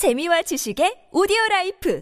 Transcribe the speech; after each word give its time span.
재미와 0.00 0.40
지식의 0.40 1.12
오디오 1.12 1.36
라이프 1.50 2.00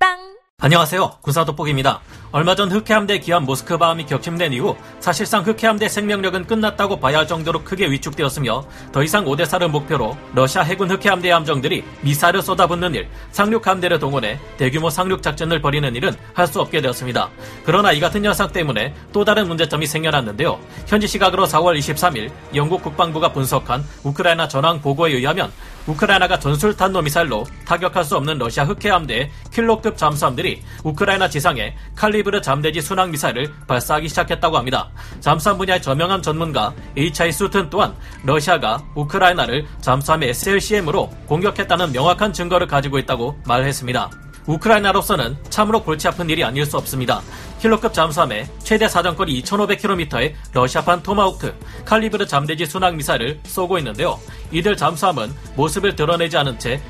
팟빵 0.00 0.16
안녕하세요. 0.60 1.18
군사 1.20 1.44
돋보기입니다. 1.44 2.00
얼마 2.32 2.54
전 2.54 2.72
흑해함대 2.72 3.18
기함 3.18 3.44
모스크바함이 3.44 4.06
격침된 4.06 4.54
이후 4.54 4.74
사실상 5.00 5.44
흑해함대 5.44 5.90
생명력은 5.90 6.46
끝났다고 6.46 6.98
봐야 6.98 7.18
할 7.18 7.26
정도로 7.26 7.64
크게 7.64 7.90
위축되었으며 7.90 8.64
더 8.92 9.02
이상 9.02 9.26
오데사를 9.26 9.68
목표로 9.68 10.16
러시아 10.34 10.62
해군 10.62 10.90
흑해함대 10.90 11.30
함정들이 11.30 11.84
미사일을 12.00 12.40
쏟아붓는 12.40 12.94
일, 12.94 13.10
상륙함대를 13.32 13.98
동원해 13.98 14.40
대규모 14.56 14.88
상륙 14.88 15.22
작전을 15.22 15.60
벌이는 15.60 15.94
일은 15.96 16.14
할 16.32 16.46
수 16.46 16.62
없게 16.62 16.80
되었습니다. 16.80 17.28
그러나 17.62 17.92
이 17.92 18.00
같은 18.00 18.24
현상 18.24 18.50
때문에 18.50 18.94
또 19.12 19.26
다른 19.26 19.48
문제점이 19.48 19.84
생겨났는데요. 19.84 20.58
현지 20.86 21.06
시각으로 21.06 21.44
4월 21.44 21.78
23일 21.78 22.30
영국 22.54 22.82
국방부가 22.82 23.34
분석한 23.34 23.84
우크라이나 24.02 24.48
전황 24.48 24.80
보고에 24.80 25.12
의하면 25.12 25.52
우크라이나가 25.88 26.38
전술탄도 26.38 27.02
미사일로 27.02 27.44
타격할 27.64 28.04
수 28.04 28.16
없는 28.16 28.38
러시아 28.38 28.64
흑해함대의 28.64 29.30
킬로급 29.52 29.96
잠수함들이 29.96 30.62
우크라이나 30.84 31.28
지상에 31.28 31.74
칼리브르 31.96 32.42
잠대지 32.42 32.82
순항 32.82 33.10
미사일을 33.10 33.50
발사하기 33.66 34.08
시작했다고 34.08 34.56
합니다. 34.56 34.90
잠수함 35.20 35.56
분야의 35.56 35.80
저명한 35.80 36.22
전문가 36.22 36.74
H.I. 36.96 37.32
수튼 37.32 37.70
또한 37.70 37.94
러시아가 38.22 38.84
우크라이나를 38.94 39.66
잠수함의 39.80 40.30
SLCM으로 40.30 41.08
공격했다는 41.26 41.92
명확한 41.92 42.32
증거를 42.32 42.66
가지고 42.66 42.98
있다고 42.98 43.38
말했습니다. 43.46 44.27
우크라이나로서는 44.48 45.36
참으로 45.50 45.82
골치 45.82 46.08
아픈 46.08 46.28
일이 46.30 46.42
아닐 46.42 46.64
수 46.64 46.76
없습니다. 46.78 47.20
킬로급 47.60 47.92
잠수함의 47.92 48.48
최대 48.60 48.88
사정거리 48.88 49.42
2,500km의 49.42 50.32
러시아판 50.54 51.02
토마호크, 51.02 51.54
칼리브르 51.84 52.26
잠대지 52.26 52.64
순항 52.64 52.96
미사일을 52.96 53.40
쏘고 53.44 53.78
있는데요. 53.78 54.18
이들 54.50 54.76
잠수함은 54.76 55.32
모습을 55.54 55.94
드러내지 55.94 56.36
않은 56.38 56.58
채 56.58 56.80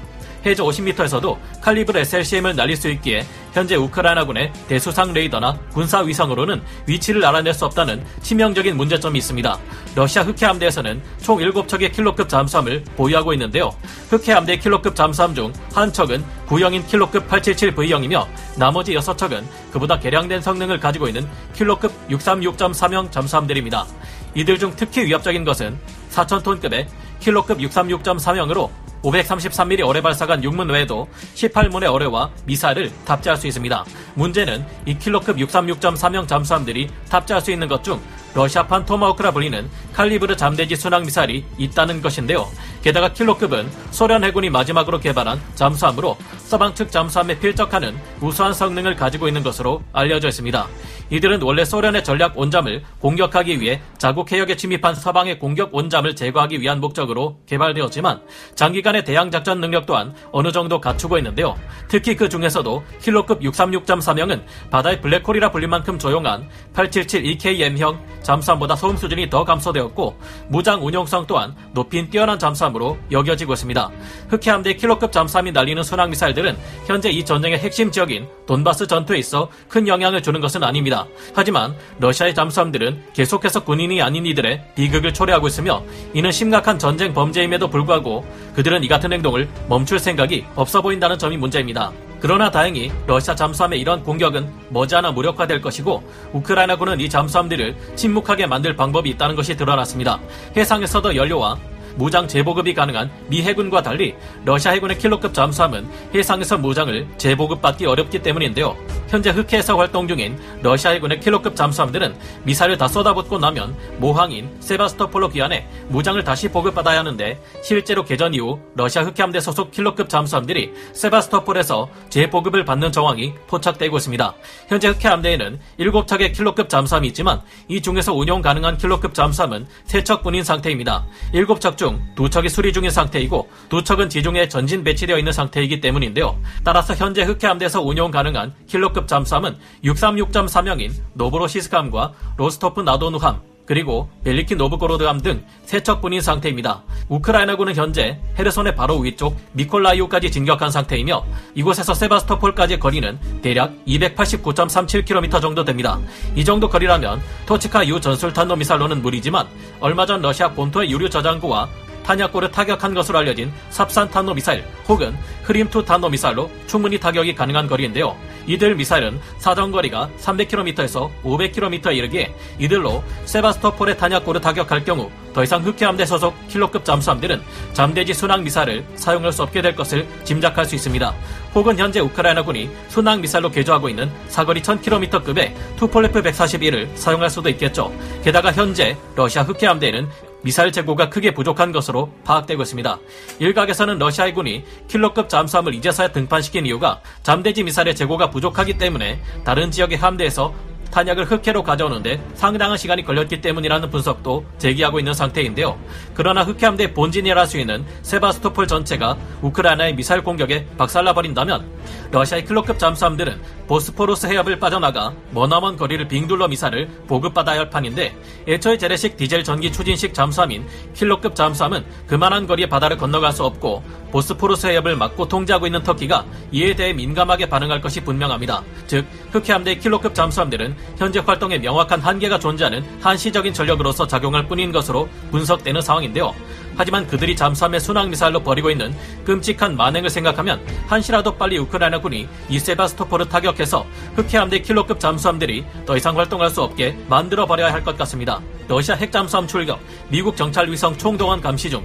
해저 0.48 0.64
50m에서도 0.64 1.36
칼리브르 1.60 1.98
SLCM을 2.00 2.56
날릴 2.56 2.76
수 2.76 2.88
있기에 2.88 3.26
현재 3.52 3.76
우크라이나군의 3.76 4.52
대수상 4.68 5.12
레이더나 5.12 5.58
군사 5.72 6.00
위성으로는 6.00 6.62
위치를 6.86 7.24
알아낼 7.24 7.54
수 7.54 7.64
없다는 7.66 8.04
치명적인 8.22 8.76
문제점이 8.76 9.18
있습니다. 9.18 9.58
러시아 9.94 10.22
흑해 10.22 10.46
함대에서는 10.46 11.02
총 11.22 11.38
7척의 11.38 11.92
킬로급 11.92 12.28
잠수함을 12.28 12.84
보유하고 12.96 13.32
있는데요. 13.32 13.74
흑해 14.10 14.32
함대 14.32 14.56
킬로급 14.56 14.94
잠수함 14.94 15.34
중 15.34 15.52
한 15.74 15.92
척은 15.92 16.24
구형인 16.46 16.86
킬로급 16.86 17.28
877V형이며 17.28 18.26
나머지 18.56 18.94
6척은 18.94 19.44
그보다 19.72 19.98
개량된 19.98 20.40
성능을 20.40 20.80
가지고 20.80 21.06
있는 21.08 21.28
킬로급 21.54 21.92
636.3형 22.08 23.12
잠수함들입니다. 23.12 23.86
이들 24.34 24.58
중 24.58 24.72
특히 24.76 25.04
위협적인 25.04 25.44
것은 25.44 25.78
4,000톤급의 26.10 26.86
킬로급 27.20 27.58
636.3형으로 27.58 28.70
533mm 29.02 29.86
어뢰 29.86 30.00
발사관 30.00 30.42
6문 30.42 30.70
외에도 30.70 31.08
18문의 31.34 31.92
어뢰와 31.92 32.30
미사일을 32.44 32.90
탑재할 33.04 33.36
수 33.36 33.46
있습니다. 33.46 33.84
문제는 34.14 34.64
이 34.86 34.98
킬로급 34.98 35.36
636.3형 35.36 36.28
잠수함들이 36.28 36.88
탑재할 37.08 37.40
수 37.42 37.50
있는 37.50 37.66
것 37.68 37.78
중 37.82 38.00
러시아판 38.34 38.84
토마호크라 38.84 39.30
불리는 39.30 39.70
칼리브르 39.94 40.36
잠대지 40.36 40.76
순항 40.76 41.02
미사일이 41.02 41.44
있다는 41.56 42.02
것인데요. 42.02 42.46
게다가 42.82 43.12
킬로급은 43.12 43.70
소련 43.90 44.22
해군이 44.22 44.50
마지막으로 44.50 45.00
개발한 45.00 45.40
잠수함으로 45.54 46.16
서방 46.38 46.74
측 46.74 46.90
잠수함에 46.90 47.38
필적하는 47.38 47.96
우수한 48.20 48.52
성능을 48.52 48.96
가지고 48.96 49.28
있는 49.28 49.42
것으로 49.42 49.82
알려져 49.92 50.28
있습니다. 50.28 50.66
이들은 51.10 51.42
원래 51.42 51.64
소련의 51.64 52.04
전략 52.04 52.36
원잠을 52.38 52.82
공격하기 53.00 53.60
위해 53.60 53.80
자국 53.96 54.30
해역에 54.30 54.56
침입한 54.56 54.94
서방의 54.94 55.38
공격 55.38 55.74
원잠을 55.74 56.14
제거하기 56.14 56.60
위한 56.60 56.80
목적으로 56.80 57.38
개발되었지만 57.46 58.20
장기간의 58.54 59.04
대양 59.04 59.30
작전 59.30 59.60
능력 59.60 59.86
또한 59.86 60.14
어느 60.32 60.52
정도 60.52 60.80
갖추고 60.80 61.16
있는데요. 61.18 61.56
특히 61.88 62.14
그 62.14 62.28
중에서도 62.28 62.84
킬로급 63.00 63.40
636.3형은 63.40 64.42
바다의 64.70 65.00
블랙홀이라 65.00 65.50
불릴 65.50 65.68
만큼 65.68 65.98
조용한 65.98 66.48
877EKM형 66.74 67.98
잠수함보다 68.22 68.76
소음 68.76 68.96
수준이 68.96 69.30
더 69.30 69.44
감소되었고 69.44 70.18
무장 70.48 70.84
운용성 70.84 71.26
또한 71.26 71.54
높인 71.72 72.10
뛰어난 72.10 72.38
잠수함으로 72.38 72.98
여겨지고 73.10 73.54
있습니다. 73.54 73.90
흑해 74.28 74.50
함대 74.50 74.74
킬로급 74.74 75.12
잠수함이 75.12 75.52
날리는 75.52 75.82
순항 75.82 76.10
미사일들은 76.10 76.56
현재 76.86 77.10
이 77.10 77.24
전쟁의 77.24 77.58
핵심 77.58 77.90
지역인 77.90 78.28
돈바스 78.46 78.86
전투에 78.86 79.18
있어 79.18 79.48
큰 79.68 79.86
영향을 79.88 80.22
주는 80.22 80.40
것은 80.40 80.62
아닙니다. 80.62 80.97
하지만 81.34 81.74
러시아의 81.98 82.34
잠수함들은 82.34 83.02
계속해서 83.12 83.64
군인이 83.64 84.00
아닌 84.02 84.26
이들의 84.26 84.72
비극을 84.74 85.12
초래하고 85.12 85.48
있으며 85.48 85.82
이는 86.14 86.32
심각한 86.32 86.78
전쟁 86.78 87.12
범죄임에도 87.12 87.68
불구하고 87.68 88.24
그들은 88.54 88.82
이 88.84 88.88
같은 88.88 89.12
행동을 89.12 89.48
멈출 89.68 89.98
생각이 89.98 90.44
없어 90.56 90.80
보인다는 90.80 91.18
점이 91.18 91.36
문제입니다. 91.36 91.92
그러나 92.20 92.50
다행히 92.50 92.90
러시아 93.06 93.34
잠수함의 93.34 93.80
이런 93.80 94.02
공격은 94.02 94.50
머지않아 94.70 95.12
무력화될 95.12 95.60
것이고 95.60 96.02
우크라이나군은 96.32 97.00
이 97.00 97.08
잠수함들을 97.08 97.76
침묵하게 97.94 98.46
만들 98.46 98.74
방법이 98.74 99.10
있다는 99.10 99.36
것이 99.36 99.56
드러났습니다. 99.56 100.18
해상에서도 100.56 101.14
연료와 101.14 101.56
무장 101.98 102.28
재보급이 102.28 102.74
가능한 102.74 103.10
미 103.28 103.42
해군과 103.42 103.82
달리 103.82 104.14
러시아 104.44 104.72
해군의 104.72 104.98
킬로급 104.98 105.34
잠수함은 105.34 105.86
해상에서 106.14 106.56
무장을 106.56 107.06
재보급받기 107.18 107.86
어렵기 107.86 108.22
때문인데요. 108.22 108.76
현재 109.08 109.30
흑해에서 109.30 109.76
활동 109.76 110.06
중인 110.06 110.38
러시아 110.62 110.90
해군의 110.90 111.20
킬로급 111.20 111.56
잠수함들은 111.56 112.14
미사일을 112.44 112.76
다 112.76 112.86
쏟아붓고 112.86 113.38
나면 113.38 113.74
모항인 113.98 114.50
세바스토폴로 114.60 115.30
귀환해 115.30 115.66
무장을 115.88 116.22
다시 116.22 116.48
보급받아야 116.48 116.98
하는데 116.98 117.40
실제로 117.62 118.04
개전 118.04 118.34
이후 118.34 118.60
러시아 118.74 119.02
흑해함대 119.02 119.40
소속 119.40 119.70
킬로급 119.70 120.08
잠수함들이 120.08 120.72
세바스토폴에서 120.92 121.88
재보급을 122.10 122.64
받는 122.64 122.92
정황이 122.92 123.32
포착되고 123.46 123.96
있습니다. 123.96 124.34
현재 124.68 124.88
흑해함대에는 124.88 125.58
7척의 125.80 126.34
킬로급 126.34 126.68
잠수함이 126.68 127.08
있지만 127.08 127.40
이 127.68 127.80
중에서 127.80 128.12
운용 128.12 128.42
가능한 128.42 128.76
킬로급 128.76 129.14
잠수함은 129.14 129.66
3척뿐인 129.86 130.44
상태입니다. 130.44 131.06
7척 131.32 131.78
중 131.78 132.00
2척이 132.16 132.50
수리 132.50 132.72
중인 132.72 132.90
상태이고 132.90 133.48
2척은 133.70 134.10
지중해에 134.10 134.48
전진 134.48 134.84
배치되어 134.84 135.16
있는 135.16 135.32
상태이기 135.32 135.80
때문인데요. 135.80 136.38
따라서 136.62 136.94
현재 136.94 137.22
흑해함대에서 137.22 137.80
운용 137.82 138.10
가능한 138.10 138.52
킬로급 138.66 138.97
잠수함은 139.06 139.56
636.3형인 139.84 140.92
노보로시스크함과 141.14 142.12
로스토프 142.36 142.80
나도누함 142.80 143.40
그리고 143.66 144.08
벨리키 144.24 144.56
노브고로드함 144.56 145.20
등 145.20 145.44
세 145.68 145.82
척뿐인 145.82 146.22
상태입니다. 146.22 146.82
우크라이나군은 147.10 147.74
현재 147.74 148.18
헤르손의 148.38 148.74
바로 148.74 148.96
위쪽 148.96 149.36
미콜라이우까지 149.52 150.30
진격한 150.30 150.70
상태이며 150.70 151.22
이곳에서 151.54 151.92
세바스토폴까지의 151.92 152.80
거리는 152.80 153.18
대략 153.42 153.74
289.37km 153.86 155.42
정도 155.42 155.62
됩니다. 155.62 155.98
이 156.34 156.42
정도 156.42 156.70
거리라면 156.70 157.20
토치카 157.44 157.86
유 157.86 158.00
전술탄도 158.00 158.56
미사일로는 158.56 159.02
무리지만 159.02 159.46
얼마 159.78 160.06
전 160.06 160.22
러시아 160.22 160.48
본토의 160.52 160.90
유류 160.90 161.10
저장고와 161.10 161.68
탄약고를 162.08 162.50
타격한 162.50 162.94
것으로 162.94 163.18
알려진 163.18 163.52
삽산 163.68 164.10
탄도 164.10 164.32
미사일 164.32 164.64
혹은 164.88 165.14
흐림2 165.44 165.84
탄도 165.84 166.08
미사일로 166.08 166.50
충분히 166.66 166.98
타격이 166.98 167.34
가능한 167.34 167.66
거리인데요. 167.66 168.16
이들 168.46 168.76
미사일은 168.76 169.20
사정거리가 169.36 170.08
300km에서 170.18 171.10
500km에 171.22 171.94
이르기에 171.94 172.34
이들로 172.58 173.04
세바스토폴의 173.26 173.98
탄약고를 173.98 174.40
타격할 174.40 174.84
경우 174.84 175.10
더 175.34 175.44
이상 175.44 175.62
흑해함대 175.62 176.06
소속 176.06 176.34
킬로급 176.48 176.82
잠수함들은 176.86 177.42
잠대지 177.74 178.14
순항 178.14 178.42
미사일을 178.42 178.86
사용할 178.94 179.30
수 179.30 179.42
없게 179.42 179.60
될 179.60 179.76
것을 179.76 180.08
짐작할 180.24 180.64
수 180.64 180.74
있습니다. 180.74 181.14
혹은 181.54 181.78
현재 181.78 182.00
우크라이나군이 182.00 182.70
순항 182.88 183.20
미사일로 183.20 183.50
개조하고 183.50 183.90
있는 183.90 184.10
사거리 184.28 184.62
1000km급의 184.62 185.52
투폴레프 185.76 186.22
141을 186.22 186.88
사용할 186.96 187.28
수도 187.28 187.50
있겠죠. 187.50 187.92
게다가 188.24 188.50
현재 188.50 188.96
러시아 189.14 189.42
흑해함대에는 189.42 190.08
미사일 190.42 190.72
재고가 190.72 191.10
크게 191.10 191.34
부족한 191.34 191.72
것으로 191.72 192.12
파악되고 192.24 192.62
있습니다. 192.62 192.98
일각에서는 193.40 193.98
러시아 193.98 194.24
해군이 194.26 194.64
킬로급 194.86 195.28
잠수함을 195.28 195.74
이제서야 195.74 196.12
등판시킨 196.12 196.66
이유가 196.66 197.00
잠대지 197.22 197.64
미사일의 197.64 197.96
재고가 197.96 198.30
부족하기 198.30 198.78
때문에 198.78 199.20
다른 199.44 199.70
지역의 199.70 199.98
함대에서 199.98 200.54
탄약을 200.90 201.24
흑해로 201.24 201.62
가져오는데 201.62 202.20
상당한 202.34 202.78
시간이 202.78 203.04
걸렸기 203.04 203.40
때문이라는 203.40 203.90
분석도 203.90 204.44
제기하고 204.58 204.98
있는 204.98 205.12
상태인데요. 205.12 205.78
그러나 206.14 206.42
흑해함대 206.44 206.94
본진이라 206.94 207.40
할 207.40 207.48
수 207.48 207.58
있는 207.58 207.84
세바스토폴 208.02 208.66
전체가 208.66 209.16
우크라이나의 209.40 209.94
미사일 209.94 210.22
공격에 210.22 210.66
박살나 210.76 211.14
버린다면 211.14 211.66
러시아의 212.10 212.44
클로급 212.44 212.78
잠수함들은 212.78 213.40
보스포루스 213.66 214.26
해협을 214.26 214.58
빠져나가 214.58 215.12
머나먼 215.30 215.76
거리를 215.76 216.06
빙둘러 216.08 216.48
미사를 216.48 216.88
보급받아야 217.06 217.60
할 217.60 217.70
판인데 217.70 218.14
애초에 218.46 218.76
재래식 218.78 219.16
디젤 219.16 219.44
전기 219.44 219.72
추진식 219.72 220.14
잠수함인 220.14 220.66
킬로급 220.94 221.34
잠수함은 221.34 221.84
그만한 222.06 222.46
거리의 222.46 222.68
바다를 222.68 222.96
건너갈 222.96 223.32
수 223.32 223.44
없고 223.44 223.82
보스포루스 224.10 224.68
해협을 224.68 224.96
막고 224.96 225.28
통제하고 225.28 225.66
있는 225.66 225.82
터키가 225.82 226.24
이에 226.52 226.74
대해 226.74 226.92
민감하게 226.92 227.48
반응할 227.48 227.80
것이 227.80 228.02
분명합니다. 228.02 228.62
즉 228.86 229.06
흑해함대 229.32 229.76
킬로급 229.76 230.14
잠수함들은 230.14 230.76
현재 230.96 231.20
활동에 231.20 231.58
명확한 231.58 232.00
한계가 232.00 232.38
존재하는 232.38 232.84
한시적인 233.00 233.52
전력으로서 233.52 234.06
작용할 234.06 234.46
뿐인 234.48 234.72
것으로 234.72 235.08
분석되는 235.30 235.80
상황인데요. 235.80 236.34
하지만 236.76 237.06
그들이 237.08 237.34
잠수함에 237.34 237.80
순항미사일로 237.80 238.40
벌이고 238.44 238.70
있는 238.70 238.94
끔찍한 239.24 239.76
만행을 239.76 240.10
생각하면 240.10 240.60
한시라도 240.86 241.34
빨리 241.34 241.58
우크라이나군이 241.58 242.28
이 242.48 242.58
세바스토폴을 242.58 243.28
타격해서 243.28 243.84
흑해함대 244.14 244.60
킬로급 244.60 245.00
잠수함들이 245.00 245.64
더 245.86 245.96
이상 245.96 246.16
활동할 246.16 246.50
수 246.50 246.62
없게 246.62 246.96
만들어버려야 247.08 247.72
할 247.72 247.82
것 247.82 247.96
같습니다. 247.98 248.40
러시아 248.68 248.94
핵잠수함 248.96 249.46
출격, 249.46 249.80
미국 250.08 250.36
정찰 250.36 250.70
위성 250.70 250.96
총동원 250.96 251.40
감시 251.40 251.70
중 251.70 251.82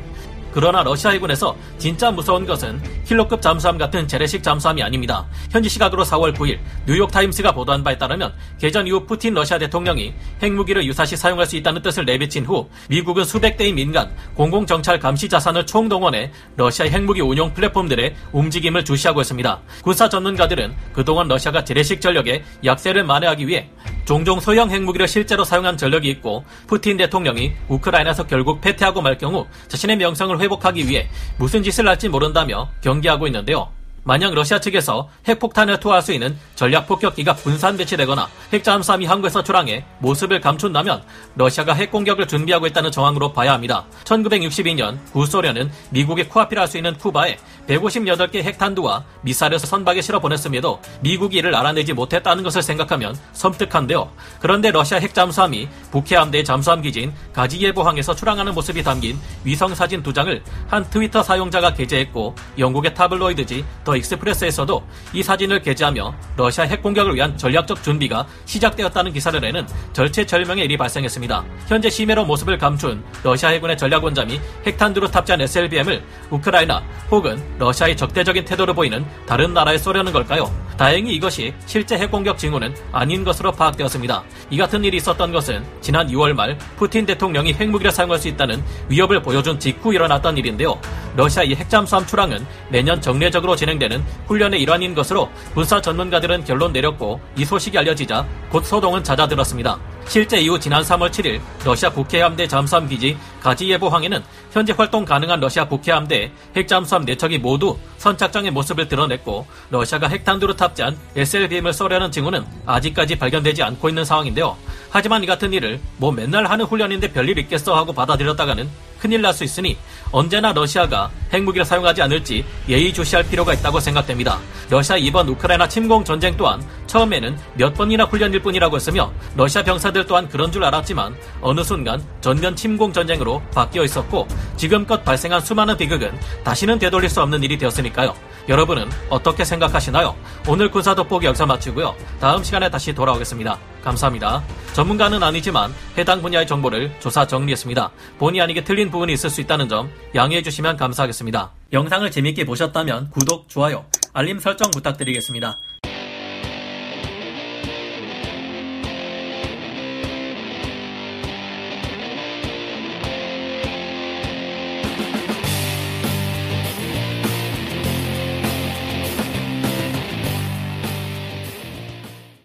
그러나 0.54 0.84
러시아 0.84 1.10
해군에서 1.12 1.56
진짜 1.80 2.12
무서운 2.12 2.46
것은 2.46 2.80
킬로급 3.14 3.44
잠수함 3.44 3.78
같은 3.78 4.08
재래식 4.08 4.42
잠수함이 4.42 4.82
아닙니다. 4.82 5.28
현지 5.52 5.70
시각으로 5.70 6.04
4월 6.04 6.34
9일 6.34 6.58
뉴욕타임스가 6.88 7.52
보도한 7.52 7.84
바에 7.84 7.96
따르면 7.96 8.34
개전 8.60 8.88
이후 8.88 9.06
푸틴 9.06 9.36
러시아 9.36 9.60
대통령이 9.60 10.16
핵무기를 10.42 10.84
유사시 10.84 11.16
사용할 11.16 11.46
수 11.46 11.56
있다는 11.56 11.84
뜻을 11.84 12.06
내비친 12.06 12.44
후 12.46 12.68
미국은 12.90 13.24
수백 13.24 13.56
대의 13.56 13.72
민간 13.72 14.12
공공정찰 14.34 14.98
감시 14.98 15.30
자산을 15.30 15.68
총동원해 15.68 16.32
러시아의 16.58 16.92
핵무기 16.92 17.22
운용 17.22 17.54
플랫폼들의 17.54 18.16
움직임을 18.32 18.84
주시하고 18.84 19.22
있습니다. 19.22 19.62
군사 19.84 20.10
전문가들은 20.10 20.76
그동안 20.94 21.28
러시아가 21.28 21.64
재래식 21.64 22.02
전력의 22.02 22.44
약세를 22.66 23.04
만회하기 23.04 23.48
위해 23.48 23.70
종종 24.06 24.40
소형 24.40 24.70
핵무기를 24.72 25.08
실제로 25.08 25.44
사용한 25.44 25.78
전력이 25.78 26.10
있고 26.10 26.44
푸틴 26.68 26.98
대통령이 26.98 27.54
우크라이나에서 27.68 28.26
결국 28.26 28.60
패퇴하고 28.60 29.02
말 29.02 29.18
경우 29.18 29.46
자신의 29.68 29.98
명성을 29.98 30.40
회복하기 30.42 30.88
위해 30.90 31.10
무슨 31.38 31.62
짓을 31.62 31.88
할지 31.88 32.10
모른다며 32.10 32.70
경계 32.82 33.03
하고 33.08 33.28
있는데요. 33.28 33.70
만약 34.04 34.34
러시아 34.34 34.60
측에서 34.60 35.10
핵폭탄을 35.28 35.80
투하할 35.80 36.02
수 36.02 36.12
있는 36.12 36.38
전략 36.64 36.88
폭격기가 36.88 37.34
분산 37.36 37.76
배치되거나 37.76 38.30
핵잠수함이 38.54 39.06
항구에서 39.06 39.44
출항해 39.44 39.84
모습을 40.00 40.40
감춘다면 40.40 41.04
러시아가 41.36 41.74
핵 41.74 41.92
공격을 41.92 42.26
준비하고 42.26 42.68
있다는 42.68 42.90
정황으로 42.90 43.34
봐야 43.34 43.52
합니다. 43.52 43.84
1962년 44.06 44.98
구소련은 45.12 45.70
미국의 45.90 46.30
코앞이라 46.30 46.62
할 46.62 46.68
수 46.70 46.78
있는 46.78 46.98
쿠바에 46.98 47.38
158개 47.68 48.38
핵탄두와 48.44 49.04
미사일을 49.24 49.60
선박에 49.60 50.02
실어 50.02 50.20
보냈음에도 50.20 50.80
미국이 51.02 51.40
이를 51.40 51.54
알아내지 51.54 51.92
못했다는 51.92 52.44
것을 52.44 52.64
생각하면 52.64 53.14
섬뜩한데요. 53.34 54.10
그런데 54.40 54.72
러시아 54.72 55.00
핵잠수함이 55.00 55.68
북해 55.92 56.16
함대 56.16 56.44
잠수함 56.44 56.82
기지인 56.82 57.14
가지예보항에서 57.34 58.16
출항하는 58.16 58.54
모습이 58.54 58.84
담긴 58.84 59.20
위성 59.44 59.76
사진 59.76 60.02
두 60.02 60.14
장을 60.14 60.42
한 60.70 60.90
트위터 60.90 61.22
사용자가 61.22 61.74
게재했고 61.74 62.34
영국의 62.58 62.94
타블로이드지 62.94 63.66
더 63.84 63.98
익스프레스에서도 63.98 64.82
이 65.12 65.22
사진을 65.22 65.62
게재하며 65.62 66.16
러시아 66.38 66.53
핵 66.62 66.84
공격을 66.84 67.16
위한 67.16 67.36
전략적 67.36 67.82
준비가 67.82 68.28
시작되었다는 68.46 69.12
기사를 69.12 69.40
내는 69.42 69.68
절체절명의 69.94 70.66
일이 70.66 70.78
발생했습니다. 70.78 71.44
현재 71.68 71.90
심해로 71.90 72.26
모습을 72.26 72.60
감춘 72.60 73.04
러시아 73.24 73.50
해군의 73.50 73.78
전략 73.78 74.04
원잠이 74.04 74.40
핵탄두로 74.68 75.08
탑재한 75.10 75.42
SLBM을 75.42 76.04
우크라이나 76.30 76.84
혹은 77.10 77.44
러시아의 77.58 77.98
적대적인 77.98 78.46
태도를 78.46 78.76
보이는 78.76 79.04
다른 79.26 79.54
나라에 79.54 79.80
쏘려는 79.80 80.14
걸까요? 80.14 80.52
다행히 80.78 81.14
이것이 81.14 81.54
실제 81.66 81.98
핵공격 81.98 82.38
징후는 82.38 82.76
아닌 82.92 83.24
것으로 83.24 83.52
파악되었습니다. 83.52 84.24
이 84.50 84.58
같은 84.58 84.84
일이 84.84 84.98
있었던 84.98 85.32
것은 85.32 85.64
지난 85.82 86.08
6월 86.08 86.34
말 86.34 86.58
푸틴 86.78 87.06
대통령이 87.06 87.54
핵무기를 87.54 87.92
사용할 87.92 88.20
수 88.20 88.28
있다는 88.28 88.64
위협을 88.90 89.22
보여준 89.22 89.60
직후 89.60 89.94
일어났던 89.94 90.38
일인데요. 90.38 90.80
러시아의 91.16 91.56
핵잠수함 91.56 92.06
출항은 92.06 92.46
매년 92.70 93.00
정례적으로 93.00 93.56
진행되는 93.56 94.04
훈련의 94.28 94.62
일환인 94.62 94.96
것으로 94.96 95.30
군사 95.54 95.82
전문가들은 95.82 96.44
결론 96.44 96.74
내렸고 96.74 97.20
이 97.38 97.46
소식이 97.46 97.78
알려지자 97.78 98.26
곧 98.50 98.66
소동은 98.66 99.04
잦아들었습니다. 99.04 99.93
실제 100.08 100.40
이후 100.40 100.60
지난 100.60 100.84
3월 100.84 101.10
7일 101.10 101.40
러시아 101.66 101.90
북해함대 101.90 102.48
잠수함 102.48 102.88
기지 102.88 103.18
가지예보항에는 103.42 104.24
현재 104.52 104.74
활동 104.78 105.06
가능한 105.06 105.40
러시아 105.40 105.68
북해함대 105.68 106.32
핵잠수함 106.56 107.06
4척이 107.06 107.40
모두 107.40 107.78
선착장의 107.98 108.52
모습을 108.52 108.88
드러냈고 108.88 109.48
러시아가 109.72 110.08
핵탄두로 110.08 110.56
탑재한 110.56 110.98
SLBM을 111.16 111.74
쏘려는 111.74 112.12
징후는 112.12 112.46
아직까지 112.66 113.18
발견되지 113.18 113.64
않고 113.64 113.90
있는 113.90 114.06
상황인데요. 114.06 114.56
하지만 114.94 115.24
이 115.24 115.26
같은 115.26 115.52
일을 115.52 115.80
뭐 115.98 116.12
맨날 116.12 116.46
하는 116.46 116.66
훈련인데 116.66 117.12
별일 117.14 117.40
있겠어 117.40 117.76
하고 117.76 117.94
받아들였다가는 117.94 118.70
큰일 119.00 119.22
날 119.22 119.34
수 119.34 119.44
있으니 119.44 119.76
언제나 120.12 120.54
러시아가 120.54 121.10
핵무기를 121.34 121.66
사용하지 121.66 122.04
않을지 122.04 122.46
예의주시할 122.70 123.28
필요가 123.28 123.52
있다고 123.54 123.80
생각됩니다. 123.80 124.40
러시아 124.70 124.96
이번 124.96 125.28
우크라이나 125.30 125.68
침공 125.68 126.06
전쟁 126.06 126.38
또한 126.38 126.64
처음에는 126.86 127.36
몇 127.56 127.74
번이나 127.74 128.04
훈련일 128.04 128.44
뿐이라고 128.44 128.76
했으며 128.76 129.12
러시아 129.36 129.64
병사들 129.64 130.06
또한 130.06 130.30
그런 130.30 130.52
줄 130.52 130.64
알았지만 130.64 131.16
어느 131.42 131.64
순간 131.64 132.02
전면 132.22 132.56
침공 132.56 132.94
전쟁으로 132.94 133.42
바뀌어 133.52 133.84
있었고 133.84 134.28
지금껏 134.58 135.04
발생한 135.04 135.42
수많은 135.42 135.76
비극은 135.76 136.12
다시는 136.44 136.78
되돌릴 136.78 137.10
수 137.10 137.20
없는 137.24 137.42
일이 137.42 137.58
되었으니까요. 137.58 138.14
여러분은 138.48 138.90
어떻게 139.10 139.44
생각하시나요? 139.44 140.16
오늘 140.48 140.70
군사 140.70 140.94
돋보기 140.94 141.26
여기서 141.26 141.48
마치고요. 141.48 141.96
다음 142.20 142.44
시간에 142.44 142.70
다시 142.70 142.94
돌아오겠습니다. 142.94 143.58
감사합니다. 143.84 144.44
전문가는 144.74 145.22
아니지만 145.22 145.72
해당 145.98 146.22
분야의 146.22 146.48
정보를 146.48 146.92
조사 147.00 147.28
정리했습니다. 147.28 147.92
본의 148.18 148.42
아니게 148.42 148.64
틀린 148.64 148.90
부분이 148.90 149.14
있을 149.14 149.30
수 149.30 149.40
있다는 149.40 149.70
점 149.70 149.90
양해해 150.16 150.42
주시면 150.42 150.78
감사하겠습니다. 150.78 151.52
영상을 151.74 152.10
재밌게 152.10 152.46
보셨다면 152.46 153.12
구독, 153.12 153.48
좋아요, 153.50 153.86
알림 154.14 154.40
설정 154.40 154.72
부탁드리겠습니다. 154.72 155.58